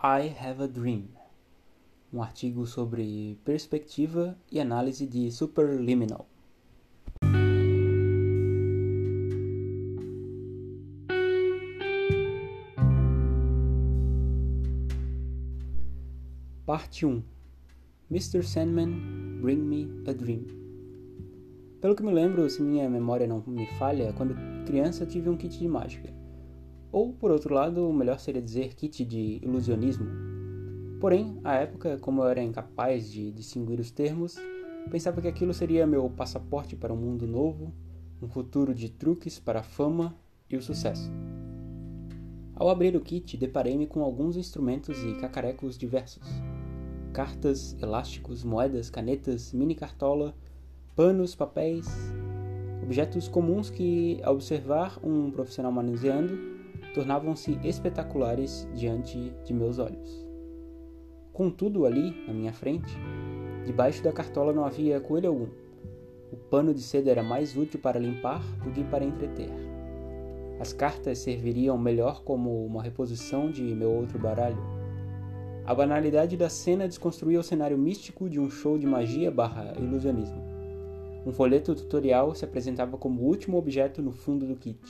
[0.00, 1.08] I Have a Dream,
[2.12, 6.24] um artigo sobre perspectiva e análise de superliminal.
[16.64, 17.20] Parte 1
[18.08, 18.44] Mr.
[18.44, 20.44] Sandman, Bring Me a Dream.
[21.80, 25.58] Pelo que me lembro, se minha memória não me falha, quando criança tive um kit
[25.58, 26.17] de mágica.
[26.90, 30.06] Ou, por outro lado, o melhor seria dizer kit de ilusionismo.
[31.00, 34.36] Porém, à época, como eu era incapaz de distinguir os termos,
[34.90, 37.72] pensava que aquilo seria meu passaporte para um mundo novo,
[38.20, 40.16] um futuro de truques para a fama
[40.50, 41.10] e o sucesso.
[42.56, 46.26] Ao abrir o kit, deparei-me com alguns instrumentos e cacarecos diversos
[47.12, 50.34] cartas, elásticos, moedas, canetas, mini cartola,
[50.94, 51.86] panos, papéis,
[52.82, 56.57] objetos comuns que, ao observar um profissional manuseando,
[56.94, 60.26] tornavam-se espetaculares diante de meus olhos.
[61.32, 62.92] Contudo, ali, na minha frente,
[63.64, 65.48] debaixo da cartola não havia coelho algum.
[66.32, 69.50] O pano de seda era mais útil para limpar do que para entreter.
[70.60, 74.78] As cartas serviriam melhor como uma reposição de meu outro baralho
[75.68, 80.42] a banalidade da cena desconstruía o cenário místico de um show de magia barra ilusionismo.
[81.26, 84.80] Um folheto tutorial se apresentava como o último objeto no fundo do kit.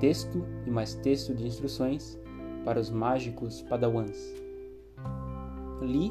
[0.00, 2.18] Texto e mais texto de instruções
[2.64, 4.34] para os mágicos padawans.
[5.80, 6.10] Li,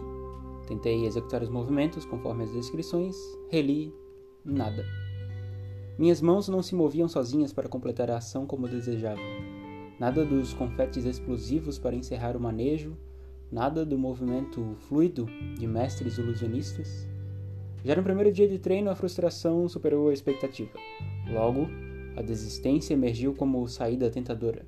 [0.68, 3.16] tentei executar os movimentos conforme as descrições,
[3.50, 3.94] reli,
[4.44, 4.86] nada.
[5.98, 9.22] Minhas mãos não se moviam sozinhas para completar a ação como desejava.
[10.00, 12.96] Nada dos confetes explosivos para encerrar o manejo
[13.52, 15.26] nada do movimento fluido
[15.58, 17.08] de mestres ilusionistas.
[17.84, 20.78] Já no primeiro dia de treino, a frustração superou a expectativa.
[21.32, 21.68] Logo,
[22.18, 24.66] a desistência emergiu como saída tentadora.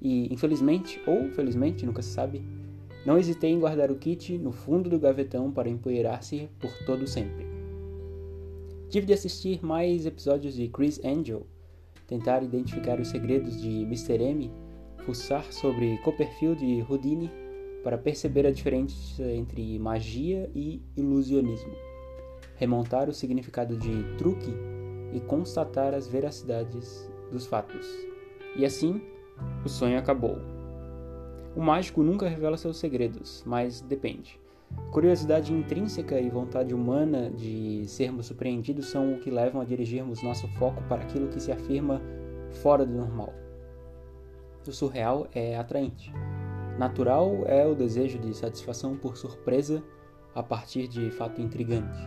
[0.00, 2.42] E, infelizmente, ou felizmente, nunca se sabe,
[3.06, 7.46] não hesitei em guardar o kit no fundo do gavetão para empoeirar-se por todo sempre.
[8.88, 11.46] Tive de assistir mais episódios de Chris Angel,
[12.08, 14.20] tentar identificar os segredos de Mr.
[14.20, 14.50] M,
[15.06, 17.30] fuçar sobre Copperfield e Houdini
[17.84, 21.72] para perceber a diferença entre magia e ilusionismo,
[22.56, 24.52] remontar o significado de truque
[25.12, 27.86] e constatar as veracidades dos fatos.
[28.56, 29.02] E assim,
[29.64, 30.38] o sonho acabou.
[31.54, 34.40] O mágico nunca revela seus segredos, mas depende.
[34.90, 40.48] Curiosidade intrínseca e vontade humana de sermos surpreendidos são o que levam a dirigirmos nosso
[40.58, 42.00] foco para aquilo que se afirma
[42.62, 43.32] fora do normal.
[44.66, 46.12] O surreal é atraente
[46.78, 49.82] Natural é o desejo de satisfação por surpresa
[50.34, 51.98] a partir de fato intrigante.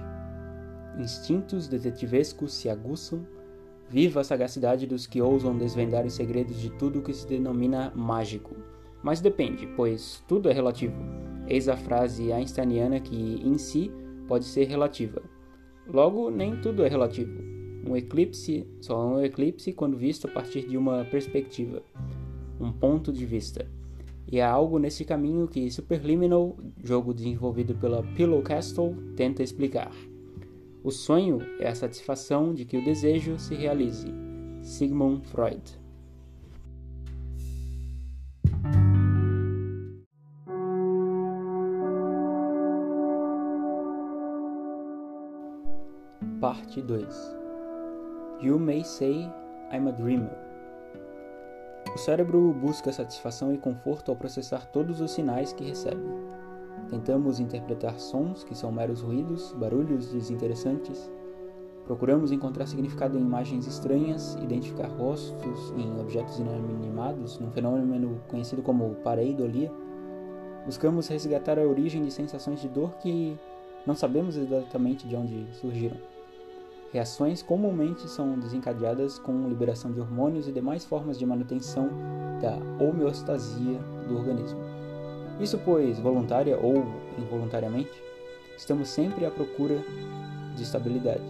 [1.00, 3.26] Instintos detetivescos se aguçam,
[3.90, 8.56] viva a sagacidade dos que ousam desvendar os segredos de tudo que se denomina mágico.
[9.04, 10.96] Mas depende, pois tudo é relativo.
[11.48, 13.92] Eis a frase einsteiniana que, em si,
[14.28, 15.22] pode ser relativa.
[15.88, 17.44] Logo, nem tudo é relativo.
[17.88, 21.84] Um eclipse só é um eclipse quando visto a partir de uma perspectiva,
[22.60, 23.68] um ponto de vista.
[24.32, 29.92] E há algo nesse caminho que Superliminal, jogo desenvolvido pela Pillow Castle, tenta explicar.
[30.86, 34.08] O sonho é a satisfação de que o desejo se realize.
[34.62, 35.64] Sigmund Freud.
[46.40, 47.36] Parte 2
[48.44, 49.28] You may say
[49.74, 50.38] I'm a dreamer.
[51.96, 56.35] O cérebro busca satisfação e conforto ao processar todos os sinais que recebe.
[56.90, 61.10] Tentamos interpretar sons que são meros ruídos, barulhos desinteressantes.
[61.86, 68.96] Procuramos encontrar significado em imagens estranhas, identificar rostos em objetos inanimados, num fenômeno conhecido como
[69.04, 69.72] pareidolia.
[70.66, 73.38] Buscamos resgatar a origem de sensações de dor que
[73.86, 75.98] não sabemos exatamente de onde surgiram.
[76.92, 81.90] Reações comumente são desencadeadas com liberação de hormônios e demais formas de manutenção
[82.42, 84.75] da homeostasia do organismo.
[85.40, 86.86] Isso pois, voluntária ou
[87.18, 87.92] involuntariamente,
[88.58, 89.84] estamos sempre à procura
[90.56, 91.24] de estabilidade.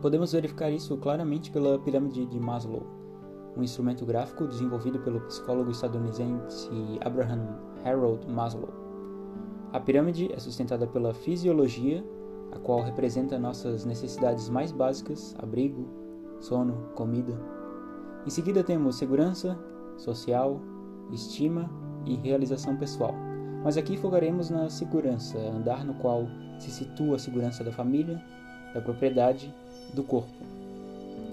[0.00, 2.82] Podemos verificar isso claramente pela pirâmide de Maslow,
[3.56, 6.70] um instrumento gráfico desenvolvido pelo psicólogo estadunidense
[7.04, 8.70] Abraham Harold Maslow.
[9.72, 12.02] A pirâmide é sustentada pela fisiologia
[12.52, 15.86] a qual representa nossas necessidades mais básicas: abrigo,
[16.40, 17.38] sono, comida.
[18.26, 19.58] Em seguida temos segurança,
[19.96, 20.60] social,
[21.12, 21.70] estima
[22.06, 23.14] e realização pessoal.
[23.62, 26.26] Mas aqui focaremos na segurança, andar no qual
[26.58, 28.22] se situa a segurança da família,
[28.72, 29.52] da propriedade,
[29.92, 30.32] do corpo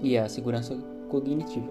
[0.02, 0.76] e a segurança
[1.08, 1.68] cognitiva.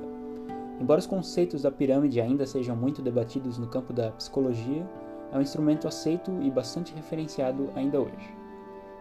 [0.79, 4.87] Embora os conceitos da pirâmide ainda sejam muito debatidos no campo da psicologia,
[5.31, 8.33] é um instrumento aceito e bastante referenciado ainda hoje.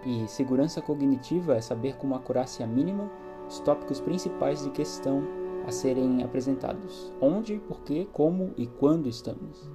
[0.05, 3.09] E segurança cognitiva é saber com uma acurácia mínima
[3.49, 5.23] os tópicos principais de questão
[5.67, 9.71] a serem apresentados: onde, por que, como e quando estamos.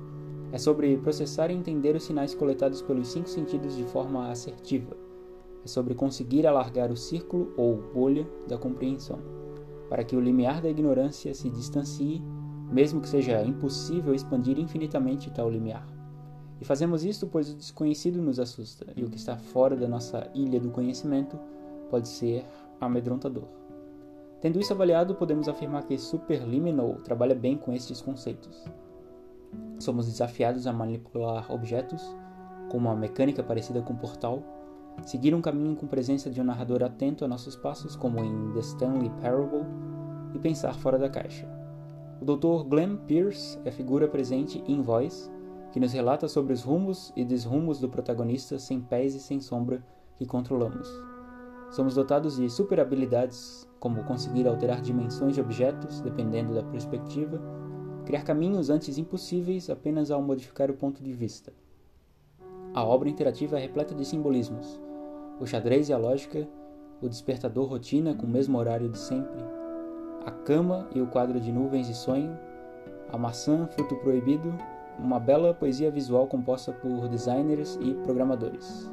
[0.52, 4.96] É sobre processar e entender os sinais coletados pelos cinco sentidos de forma assertiva.
[5.64, 9.20] É sobre conseguir alargar o círculo ou bolha da compreensão,
[9.90, 12.22] para que o limiar da ignorância se distancie,
[12.72, 15.86] mesmo que seja impossível expandir infinitamente tal limiar.
[16.62, 20.30] E fazemos isto pois o desconhecido nos assusta, e o que está fora da nossa
[20.34, 21.38] ilha do conhecimento
[21.90, 22.46] pode ser
[22.80, 23.44] amedrontador.
[24.40, 28.66] Tendo isso avaliado, podemos afirmar que Superliminal trabalha bem com estes conceitos.
[29.80, 32.04] Somos desafiados a manipular objetos,
[32.70, 34.44] com uma mecânica parecida com Portal,
[35.04, 38.60] seguir um caminho com presença de um narrador atento a nossos passos, como em The
[38.60, 39.66] Stanley Parable,
[40.34, 41.48] e pensar fora da caixa.
[42.20, 42.68] O Dr.
[42.68, 45.32] Glenn Pierce é figura presente em voz,
[45.72, 49.84] que nos relata sobre os rumos e desrumos do protagonista sem pés e sem sombra
[50.16, 50.90] que controlamos.
[51.70, 57.40] Somos dotados de super habilidades, como conseguir alterar dimensões de objetos dependendo da perspectiva,
[58.08, 61.52] criar caminhos antes impossíveis apenas ao modificar o ponto de vista.
[62.74, 64.80] A obra interativa é repleta de simbolismos.
[65.42, 66.48] O xadrez e a lógica,
[67.02, 69.44] o despertador rotina com o mesmo horário de sempre,
[70.26, 72.32] a cama e o quadro de nuvens e sonho,
[73.12, 74.58] a maçã, fruto proibido,
[74.98, 78.90] uma bela poesia visual composta por designers e programadores.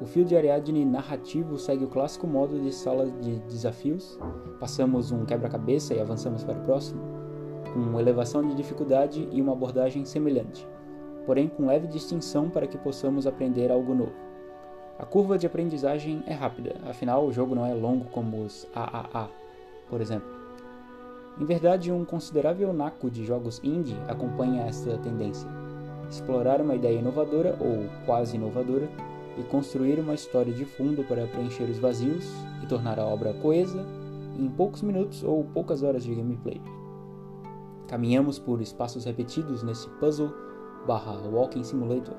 [0.00, 4.16] O fio de Ariadne narrativo segue o clássico modo de sala de desafios.
[4.60, 7.17] Passamos um quebra-cabeça e avançamos para o próximo,
[7.84, 10.66] com elevação de dificuldade e uma abordagem semelhante,
[11.24, 14.14] porém com leve distinção para que possamos aprender algo novo.
[14.98, 19.28] A curva de aprendizagem é rápida, afinal o jogo não é longo como os AAA,
[19.88, 20.28] por exemplo.
[21.40, 25.48] Em verdade, um considerável naco de jogos indie acompanha esta tendência.
[26.10, 28.88] Explorar uma ideia inovadora ou quase inovadora
[29.38, 32.26] e construir uma história de fundo para preencher os vazios
[32.60, 33.86] e tornar a obra coesa
[34.36, 36.60] em poucos minutos ou poucas horas de gameplay.
[37.88, 40.32] Caminhamos por espaços repetidos nesse puzzle
[40.86, 42.14] barra walking simulator.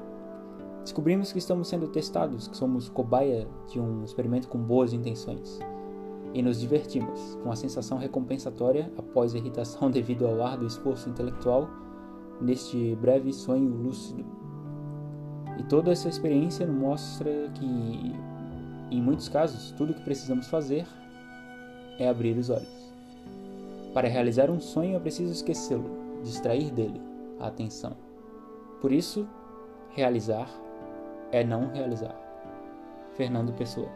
[0.82, 5.60] Descobrimos que estamos sendo testados, que somos cobaia de um experimento com boas intenções
[6.34, 11.70] e nos divertimos, com a sensação recompensatória após a irritação devido ao árduo esforço intelectual
[12.42, 14.26] neste breve sonho lúcido.
[15.58, 18.16] E toda essa experiência nos mostra que,
[18.92, 20.88] em muitos casos, tudo o que precisamos fazer
[22.00, 22.89] é abrir os olhos.
[23.94, 27.02] Para realizar um sonho é preciso esquecê-lo, distrair dele
[27.40, 27.96] a atenção.
[28.82, 29.28] Por isso,
[29.90, 30.50] realizar
[31.32, 32.16] é não realizar.
[33.16, 33.90] Fernando Pessoa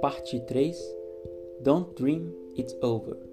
[0.00, 0.96] Parte 3
[1.60, 3.29] Don't Dream It's Over.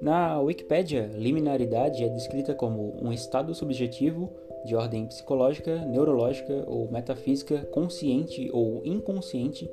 [0.00, 4.30] Na Wikipedia, liminaridade é descrita como um estado subjetivo
[4.64, 9.70] de ordem psicológica, neurológica ou metafísica consciente ou inconsciente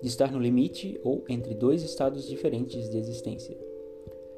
[0.00, 3.56] de estar no limite ou entre dois estados diferentes de existência.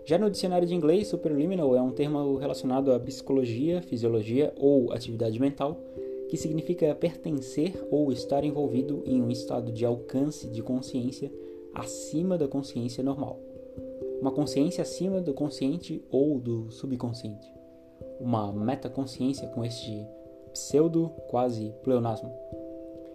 [0.05, 5.41] Já no dicionário de inglês, superliminal é um termo relacionado à psicologia, fisiologia ou atividade
[5.41, 5.81] mental
[6.29, 11.33] que significa pertencer ou estar envolvido em um estado de alcance de consciência
[11.75, 13.41] acima da consciência normal.
[14.21, 17.53] Uma consciência acima do consciente ou do subconsciente.
[18.21, 20.07] Uma metaconsciência com este
[20.53, 22.33] pseudo quase pleonasmo.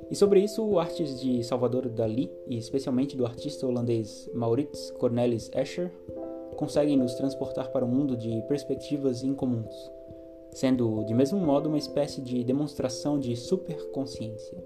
[0.10, 5.92] E sobre isso, artes de Salvador Dali, e especialmente do artista holandês Maurits Cornelis Escher,
[6.58, 9.74] conseguem nos transportar para um mundo de perspectivas incomuns
[10.54, 14.58] sendo de mesmo modo uma espécie de demonstração de superconsciência.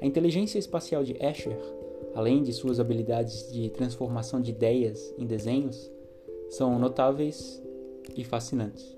[0.00, 1.58] A inteligência espacial de Escher,
[2.14, 5.90] além de suas habilidades de transformação de ideias em desenhos,
[6.50, 7.62] são notáveis
[8.16, 8.96] e fascinantes.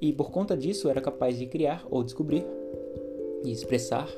[0.00, 2.44] E por conta disso era capaz de criar ou descobrir
[3.44, 4.08] e expressar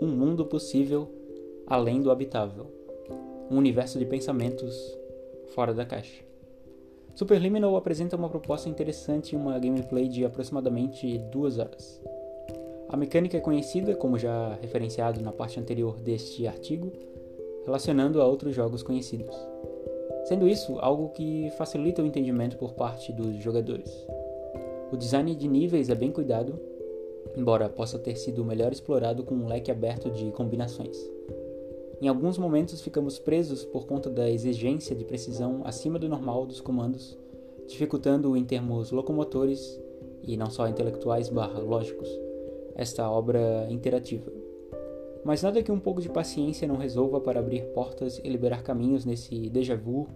[0.00, 1.08] um mundo possível
[1.66, 2.66] além do habitável,
[3.50, 4.74] um universo de pensamentos
[5.54, 6.22] fora da caixa.
[7.14, 12.02] Superliminal apresenta uma proposta interessante em uma gameplay de aproximadamente duas horas.
[12.88, 16.92] A mecânica é conhecida, como já referenciado na parte anterior deste artigo,
[17.64, 19.34] relacionando a outros jogos conhecidos.
[20.24, 24.06] Sendo isso algo que facilita o entendimento por parte dos jogadores.
[24.90, 26.58] O design de níveis é bem cuidado,
[27.36, 30.96] embora possa ter sido melhor explorado com um leque aberto de combinações.
[32.00, 36.60] Em alguns momentos ficamos presos por conta da exigência de precisão acima do normal dos
[36.60, 37.18] comandos,
[37.66, 39.80] dificultando em termos locomotores
[40.22, 42.08] e não só intelectuais barra lógicos
[42.74, 44.43] esta obra interativa.
[45.24, 49.04] Mas nada que um pouco de paciência não resolva para abrir portas e liberar caminhos
[49.04, 50.06] nesse déjà vu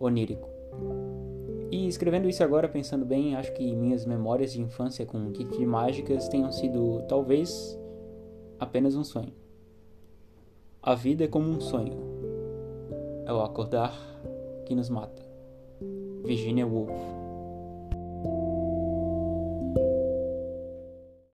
[0.00, 0.48] onírico.
[1.70, 5.66] E escrevendo isso agora, pensando bem, acho que minhas memórias de infância com kit de
[5.66, 7.78] mágicas tenham sido, talvez,
[8.58, 9.32] apenas um sonho.
[10.82, 11.96] A vida é como um sonho.
[13.26, 13.94] É o acordar
[14.64, 15.22] que nos mata.
[16.24, 17.17] Virginia Woolf